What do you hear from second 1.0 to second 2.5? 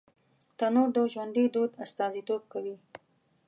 ژوندي دود استازیتوب